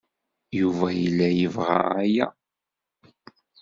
[0.59, 2.27] Yuba yella yebɣa aya.